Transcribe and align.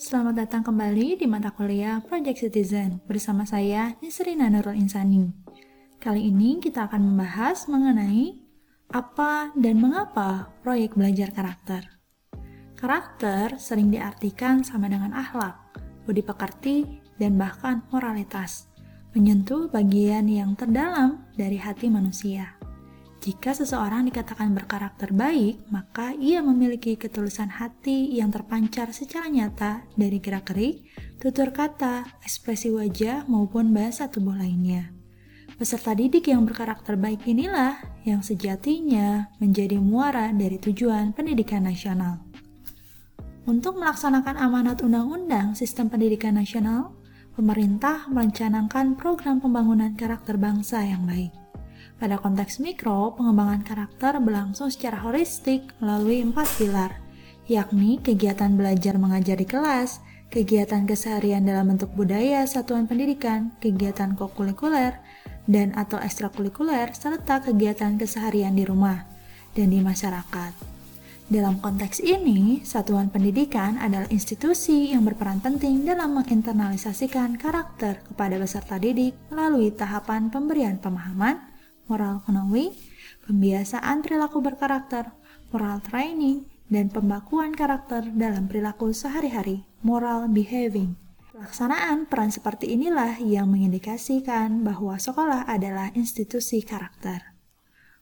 selamat 0.00 0.48
datang 0.48 0.64
kembali 0.64 1.20
di 1.20 1.28
mata 1.28 1.52
kuliah 1.52 2.00
Project 2.00 2.48
Citizen 2.48 3.04
bersama 3.04 3.44
saya 3.44 3.92
Nisrina 4.00 4.48
Nurul 4.48 4.80
Insani. 4.80 5.28
Kali 6.00 6.24
ini 6.24 6.56
kita 6.56 6.88
akan 6.88 7.12
membahas 7.12 7.68
mengenai 7.68 8.32
apa 8.96 9.52
dan 9.52 9.76
mengapa 9.76 10.56
proyek 10.64 10.96
belajar 10.96 11.36
karakter. 11.36 11.84
Karakter 12.80 13.60
sering 13.60 13.92
diartikan 13.92 14.64
sama 14.64 14.88
dengan 14.88 15.12
akhlak, 15.12 15.68
budi 16.08 16.24
pekerti, 16.24 17.04
dan 17.20 17.36
bahkan 17.36 17.84
moralitas, 17.92 18.72
menyentuh 19.12 19.68
bagian 19.68 20.24
yang 20.32 20.56
terdalam 20.56 21.28
dari 21.36 21.60
hati 21.60 21.92
manusia. 21.92 22.56
Jika 23.20 23.52
seseorang 23.52 24.08
dikatakan 24.08 24.56
berkarakter 24.56 25.12
baik, 25.12 25.68
maka 25.68 26.16
ia 26.16 26.40
memiliki 26.40 26.96
ketulusan 26.96 27.52
hati 27.52 28.16
yang 28.16 28.32
terpancar 28.32 28.96
secara 28.96 29.28
nyata 29.28 29.84
dari 29.92 30.16
gerak-gerik, 30.24 30.88
tutur 31.20 31.52
kata, 31.52 32.08
ekspresi 32.24 32.72
wajah, 32.72 33.28
maupun 33.28 33.76
bahasa 33.76 34.08
tubuh 34.08 34.32
lainnya. 34.32 34.88
Peserta 35.60 35.92
didik 35.92 36.32
yang 36.32 36.48
berkarakter 36.48 36.96
baik 36.96 37.28
inilah 37.28 37.76
yang 38.08 38.24
sejatinya 38.24 39.28
menjadi 39.36 39.76
muara 39.76 40.32
dari 40.32 40.56
tujuan 40.56 41.12
pendidikan 41.12 41.68
nasional. 41.68 42.24
Untuk 43.44 43.76
melaksanakan 43.76 44.40
amanat 44.40 44.80
Undang-Undang 44.80 45.60
Sistem 45.60 45.92
Pendidikan 45.92 46.40
Nasional, 46.40 46.96
pemerintah 47.36 48.08
merencanakan 48.08 48.96
program 48.96 49.44
pembangunan 49.44 49.92
karakter 49.92 50.40
bangsa 50.40 50.80
yang 50.88 51.04
baik. 51.04 51.39
Pada 52.00 52.16
konteks 52.16 52.64
mikro, 52.64 53.12
pengembangan 53.12 53.60
karakter 53.60 54.16
berlangsung 54.24 54.72
secara 54.72 55.04
holistik 55.04 55.68
melalui 55.84 56.24
empat 56.24 56.48
pilar, 56.56 56.96
yakni 57.44 58.00
kegiatan 58.00 58.56
belajar 58.56 58.96
mengajar 58.96 59.36
di 59.36 59.44
kelas, 59.44 60.00
kegiatan 60.32 60.88
keseharian 60.88 61.44
dalam 61.44 61.76
bentuk 61.76 61.92
budaya 61.92 62.48
satuan 62.48 62.88
pendidikan, 62.88 63.52
kegiatan 63.60 64.16
kokulikuler, 64.16 64.96
dan 65.44 65.76
atau 65.76 66.00
ekstrakurikuler, 66.00 66.96
serta 66.96 67.44
kegiatan 67.44 68.00
keseharian 68.00 68.56
di 68.56 68.64
rumah 68.64 69.04
dan 69.52 69.68
di 69.68 69.84
masyarakat. 69.84 70.56
Dalam 71.28 71.60
konteks 71.60 72.00
ini, 72.00 72.64
satuan 72.64 73.12
pendidikan 73.12 73.76
adalah 73.76 74.08
institusi 74.08 74.90
yang 74.96 75.04
berperan 75.04 75.44
penting 75.44 75.84
dalam 75.84 76.16
menginternalisasikan 76.16 77.36
karakter 77.36 78.02
kepada 78.08 78.40
peserta 78.40 78.80
didik 78.80 79.14
melalui 79.28 79.68
tahapan 79.70 80.26
pemberian 80.32 80.80
pemahaman, 80.80 81.49
moral 81.90 82.22
ekonomi, 82.22 82.70
pembiasaan 83.26 84.06
perilaku 84.06 84.38
berkarakter, 84.38 85.10
moral 85.50 85.82
training, 85.82 86.46
dan 86.70 86.86
pembakuan 86.86 87.50
karakter 87.50 88.06
dalam 88.14 88.46
perilaku 88.46 88.94
sehari-hari, 88.94 89.66
moral 89.82 90.30
behaving. 90.30 90.94
Pelaksanaan 91.34 92.06
peran 92.06 92.30
seperti 92.30 92.70
inilah 92.78 93.18
yang 93.18 93.50
mengindikasikan 93.50 94.62
bahwa 94.62 94.94
sekolah 95.02 95.50
adalah 95.50 95.90
institusi 95.98 96.62
karakter. 96.62 97.34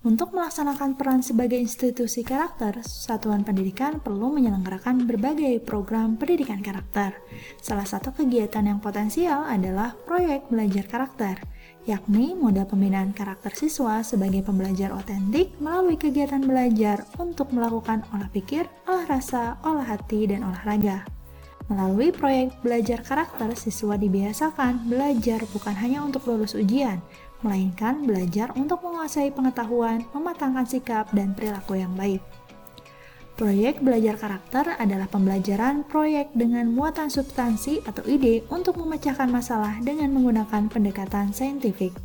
Untuk 0.00 0.32
melaksanakan 0.32 0.96
peran 0.96 1.20
sebagai 1.20 1.60
institusi 1.60 2.24
karakter, 2.24 2.80
satuan 2.88 3.44
pendidikan 3.44 4.00
perlu 4.00 4.32
menyelenggarakan 4.32 5.04
berbagai 5.04 5.60
program 5.60 6.16
pendidikan 6.16 6.64
karakter. 6.64 7.20
Salah 7.60 7.84
satu 7.84 8.08
kegiatan 8.16 8.64
yang 8.64 8.80
potensial 8.80 9.44
adalah 9.44 9.92
proyek 10.08 10.48
belajar 10.48 10.88
karakter, 10.88 11.44
yakni 11.84 12.32
modal 12.32 12.64
pembinaan 12.64 13.12
karakter 13.12 13.52
siswa 13.52 14.00
sebagai 14.00 14.40
pembelajar 14.40 14.88
otentik 14.96 15.52
melalui 15.60 16.00
kegiatan 16.00 16.40
belajar 16.40 17.04
untuk 17.20 17.52
melakukan 17.52 18.00
olah 18.16 18.32
pikir, 18.32 18.72
olah 18.88 19.04
rasa, 19.04 19.60
olah 19.68 19.84
hati, 19.84 20.32
dan 20.32 20.48
olahraga. 20.48 21.04
Melalui 21.68 22.08
proyek 22.08 22.56
belajar 22.64 23.04
karakter, 23.04 23.52
siswa 23.52 24.00
dibiasakan 24.00 24.88
belajar 24.88 25.44
bukan 25.52 25.76
hanya 25.76 26.00
untuk 26.00 26.24
lulus 26.24 26.56
ujian, 26.56 27.04
melainkan 27.40 28.04
belajar 28.04 28.52
untuk 28.56 28.84
menguasai 28.84 29.32
pengetahuan, 29.32 30.04
mematangkan 30.12 30.66
sikap, 30.68 31.08
dan 31.12 31.32
perilaku 31.32 31.80
yang 31.80 31.92
baik. 31.96 32.20
Proyek 33.40 33.80
belajar 33.80 34.20
karakter 34.20 34.76
adalah 34.76 35.08
pembelajaran 35.08 35.88
proyek 35.88 36.28
dengan 36.36 36.68
muatan 36.68 37.08
substansi 37.08 37.80
atau 37.88 38.04
ide 38.04 38.44
untuk 38.52 38.76
memecahkan 38.76 39.32
masalah 39.32 39.80
dengan 39.80 40.12
menggunakan 40.12 40.68
pendekatan 40.68 41.32
saintifik. 41.32 41.96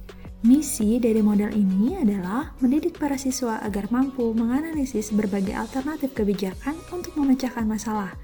Misi 0.48 0.96
dari 1.02 1.20
model 1.20 1.52
ini 1.52 2.00
adalah 2.00 2.56
mendidik 2.64 2.96
para 2.96 3.20
siswa 3.20 3.60
agar 3.66 3.92
mampu 3.92 4.32
menganalisis 4.32 5.12
berbagai 5.12 5.58
alternatif 5.58 6.16
kebijakan 6.16 6.78
untuk 6.94 7.18
memecahkan 7.20 7.68
masalah, 7.68 8.16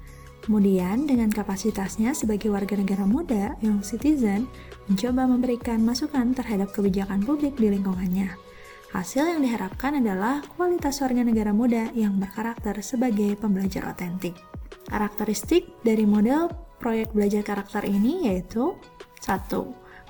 Kemudian, 0.42 1.06
dengan 1.06 1.30
kapasitasnya 1.30 2.18
sebagai 2.18 2.50
warga 2.50 2.74
negara 2.74 3.06
muda, 3.06 3.54
young 3.62 3.86
citizen, 3.86 4.50
mencoba 4.90 5.30
memberikan 5.30 5.78
masukan 5.86 6.34
terhadap 6.34 6.74
kebijakan 6.74 7.22
publik 7.22 7.54
di 7.54 7.70
lingkungannya. 7.70 8.34
Hasil 8.90 9.24
yang 9.24 9.40
diharapkan 9.40 10.02
adalah 10.02 10.42
kualitas 10.58 11.00
warga 11.00 11.22
negara 11.24 11.54
muda 11.54 11.88
yang 11.94 12.18
berkarakter 12.18 12.76
sebagai 12.82 13.38
pembelajar 13.38 13.86
otentik. 13.88 14.36
Karakteristik 14.90 15.70
dari 15.86 16.04
model 16.04 16.50
proyek 16.82 17.14
belajar 17.14 17.46
karakter 17.46 17.86
ini 17.86 18.28
yaitu 18.28 18.74
1. 19.22 19.48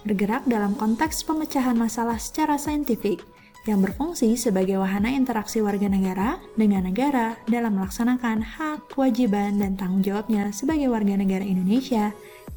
Bergerak 0.03 0.49
dalam 0.51 0.75
konteks 0.75 1.23
pemecahan 1.23 1.79
masalah 1.79 2.19
secara 2.19 2.59
saintifik 2.59 3.23
yang 3.63 3.79
berfungsi 3.79 4.35
sebagai 4.35 4.83
wahana 4.83 5.15
interaksi 5.15 5.63
warga 5.63 5.87
negara 5.87 6.43
dengan 6.59 6.83
negara 6.91 7.39
dalam 7.47 7.79
melaksanakan 7.79 8.43
hak, 8.43 8.91
kewajiban, 8.91 9.63
dan 9.63 9.79
tanggung 9.79 10.03
jawabnya 10.03 10.51
sebagai 10.51 10.91
warga 10.91 11.15
negara 11.15 11.47
Indonesia 11.47 12.11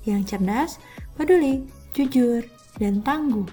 yang 0.09 0.25
cerdas, 0.25 0.81
peduli, 1.13 1.65
jujur, 1.93 2.41
dan 2.81 3.05
tangguh, 3.05 3.45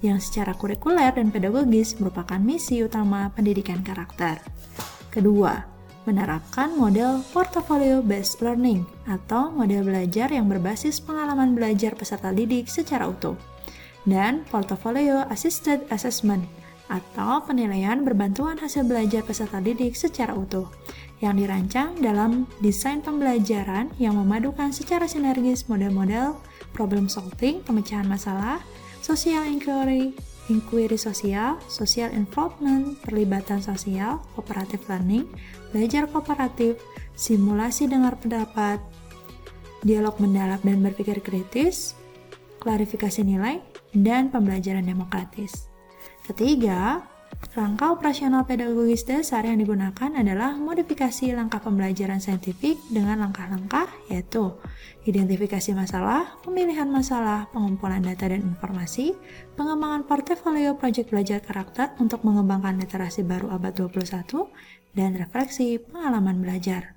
yang 0.00 0.16
secara 0.16 0.56
kurikuler 0.56 1.12
dan 1.12 1.28
pedagogis 1.28 1.96
merupakan 2.00 2.40
misi 2.40 2.80
utama 2.80 3.28
pendidikan 3.36 3.84
karakter. 3.84 4.40
Kedua, 5.12 5.60
menerapkan 6.08 6.72
model 6.76 7.20
portfolio 7.32 8.00
based 8.04 8.40
learning 8.44 8.84
atau 9.08 9.52
model 9.52 9.84
belajar 9.84 10.28
yang 10.28 10.48
berbasis 10.48 11.00
pengalaman 11.00 11.56
belajar 11.56 11.96
peserta 11.96 12.32
didik 12.32 12.68
secara 12.68 13.08
utuh 13.08 13.36
dan 14.04 14.44
portfolio 14.52 15.24
assisted 15.32 15.80
assessment 15.88 16.44
atau 16.88 17.40
penilaian 17.48 18.04
berbantuan 18.04 18.60
hasil 18.60 18.84
belajar 18.84 19.24
peserta 19.24 19.58
didik 19.60 19.96
secara 19.96 20.36
utuh 20.36 20.68
yang 21.24 21.40
dirancang 21.40 21.96
dalam 22.04 22.44
desain 22.60 23.00
pembelajaran 23.00 23.88
yang 23.96 24.20
memadukan 24.20 24.68
secara 24.74 25.08
sinergis 25.08 25.64
model-model 25.70 26.36
problem 26.76 27.08
solving, 27.08 27.62
pemecahan 27.64 28.04
masalah, 28.04 28.60
social 29.00 29.46
inquiry, 29.46 30.12
inquiry 30.52 30.98
sosial, 31.00 31.56
social 31.70 32.12
involvement, 32.12 32.98
perlibatan 33.00 33.62
sosial, 33.64 34.20
cooperative 34.36 34.84
learning, 34.90 35.24
belajar 35.72 36.04
kooperatif, 36.10 36.76
simulasi 37.16 37.88
dengar 37.88 38.18
pendapat, 38.20 38.82
dialog 39.86 40.18
mendalam 40.20 40.60
dan 40.60 40.82
berpikir 40.84 41.22
kritis, 41.24 41.96
klarifikasi 42.60 43.24
nilai, 43.24 43.62
dan 43.94 44.28
pembelajaran 44.28 44.84
demokratis. 44.84 45.73
Ketiga, 46.24 47.04
rangka 47.52 47.92
operasional 47.92 48.48
pedagogis 48.48 49.04
dasar 49.04 49.44
yang 49.44 49.60
digunakan 49.60 50.08
adalah 50.16 50.56
modifikasi 50.56 51.36
langkah 51.36 51.60
pembelajaran 51.60 52.16
saintifik 52.16 52.80
dengan 52.88 53.20
langkah-langkah 53.20 53.92
yaitu 54.08 54.56
identifikasi 55.04 55.76
masalah, 55.76 56.40
pemilihan 56.40 56.88
masalah, 56.88 57.52
pengumpulan 57.52 58.00
data 58.00 58.32
dan 58.32 58.40
informasi, 58.40 59.12
pengembangan 59.52 60.08
portofolio 60.08 60.80
proyek 60.80 61.12
belajar 61.12 61.44
karakter 61.44 61.92
untuk 62.00 62.24
mengembangkan 62.24 62.80
literasi 62.80 63.20
baru 63.20 63.52
abad 63.52 63.76
21, 63.76 64.48
dan 64.96 65.20
refleksi 65.20 65.76
pengalaman 65.76 66.40
belajar. 66.40 66.96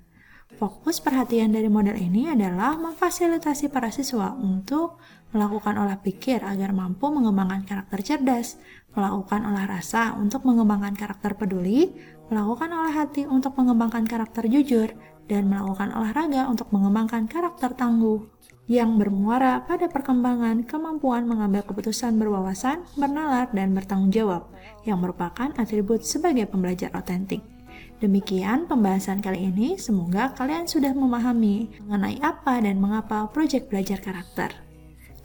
Fokus 0.56 1.04
perhatian 1.04 1.52
dari 1.52 1.68
model 1.68 2.00
ini 2.00 2.32
adalah 2.32 2.80
memfasilitasi 2.80 3.68
para 3.68 3.92
siswa 3.92 4.32
untuk 4.32 4.96
melakukan 5.36 5.76
olah 5.76 6.00
pikir 6.00 6.40
agar 6.40 6.72
mampu 6.72 7.12
mengembangkan 7.12 7.68
karakter 7.68 8.00
cerdas, 8.00 8.56
melakukan 8.96 9.44
olah 9.44 9.68
rasa 9.68 10.16
untuk 10.16 10.48
mengembangkan 10.48 10.96
karakter 10.96 11.36
peduli, 11.36 11.92
melakukan 12.32 12.72
olah 12.72 12.96
hati 12.96 13.28
untuk 13.28 13.52
mengembangkan 13.60 14.08
karakter 14.08 14.48
jujur, 14.48 14.96
dan 15.28 15.52
melakukan 15.52 15.92
olahraga 15.92 16.48
untuk 16.48 16.72
mengembangkan 16.72 17.28
karakter 17.28 17.76
tangguh 17.76 18.24
yang 18.68 18.96
bermuara 18.96 19.64
pada 19.64 19.88
perkembangan 19.88 20.64
kemampuan 20.64 21.28
mengambil 21.28 21.64
keputusan 21.64 22.16
berwawasan, 22.16 22.84
bernalar, 22.96 23.48
dan 23.52 23.76
bertanggung 23.76 24.12
jawab, 24.12 24.48
yang 24.84 25.00
merupakan 25.00 25.52
atribut 25.56 26.04
sebagai 26.04 26.48
pembelajar 26.48 26.92
otentik. 26.96 27.57
Demikian 27.98 28.70
pembahasan 28.70 29.18
kali 29.18 29.50
ini, 29.50 29.74
semoga 29.74 30.30
kalian 30.38 30.70
sudah 30.70 30.94
memahami 30.94 31.82
mengenai 31.82 32.22
apa 32.22 32.62
dan 32.62 32.78
mengapa 32.78 33.26
proyek 33.34 33.66
belajar 33.66 33.98
karakter. 33.98 34.54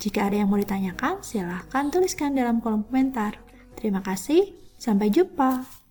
Jika 0.01 0.25
ada 0.25 0.41
yang 0.41 0.49
mau 0.49 0.57
ditanyakan, 0.57 1.21
silahkan 1.21 1.93
tuliskan 1.93 2.33
dalam 2.33 2.65
kolom 2.65 2.81
komentar. 2.81 3.37
Terima 3.77 4.01
kasih, 4.01 4.57
sampai 4.81 5.13
jumpa. 5.13 5.82